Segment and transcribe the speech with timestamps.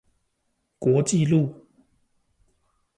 [0.79, 1.67] 國際路